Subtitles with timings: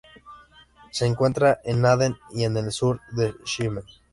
[0.89, 3.83] Se encuentra en Aden y en el sur de Yemen.